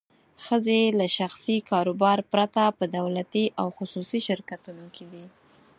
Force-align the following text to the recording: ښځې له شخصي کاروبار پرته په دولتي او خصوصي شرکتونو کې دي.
ښځې 0.45 0.79
له 0.99 1.05
شخصي 1.17 1.57
کاروبار 1.71 2.17
پرته 2.31 2.63
په 2.77 2.85
دولتي 2.97 3.45
او 3.61 3.67
خصوصي 3.77 4.19
شرکتونو 4.27 4.85
کې 4.95 5.05
دي. 5.11 5.25